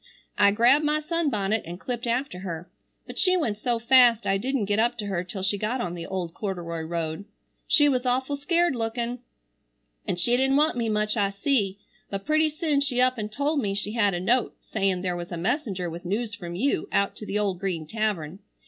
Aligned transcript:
I 0.35 0.49
grabbed 0.49 0.83
my 0.83 0.99
sunbonnet 0.99 1.63
an 1.63 1.77
clipped 1.77 2.07
after 2.07 2.39
her, 2.39 2.67
but 3.05 3.19
she 3.19 3.37
went 3.37 3.59
so 3.59 3.77
fast 3.77 4.25
I 4.25 4.39
didn't 4.39 4.65
get 4.65 4.79
up 4.79 4.97
to 4.97 5.05
her 5.05 5.23
till 5.23 5.43
she 5.43 5.59
got 5.59 5.79
on 5.79 5.93
the 5.93 6.07
old 6.07 6.33
corduroy 6.33 6.81
road. 6.81 7.25
She 7.67 7.87
was 7.87 8.03
awful 8.03 8.35
scared 8.35 8.75
lookin 8.75 9.19
an 10.07 10.15
she 10.15 10.35
didn't 10.37 10.57
want 10.57 10.75
me 10.75 10.89
much 10.89 11.15
I 11.17 11.29
see, 11.29 11.77
but 12.09 12.25
pretty 12.25 12.49
soon 12.49 12.81
she 12.81 12.99
up 12.99 13.19
an 13.19 13.29
told 13.29 13.59
me 13.61 13.75
she 13.75 13.91
had 13.91 14.15
a 14.15 14.19
note 14.19 14.55
sayin 14.59 15.03
there 15.03 15.15
was 15.15 15.31
a 15.31 15.37
messenger 15.37 15.87
with 15.87 16.03
news 16.03 16.33
from 16.33 16.55
you 16.55 16.87
out 16.91 17.15
to 17.17 17.25
the 17.27 17.37
old 17.37 17.59
Green 17.59 17.85
Tavern. 17.85 18.39